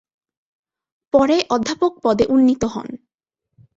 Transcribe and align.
পরে 1.13 1.37
অধ্যাপক 1.49 1.91
পদে 2.03 2.25
উন্নীত 2.29 2.63
হন। 2.65 2.87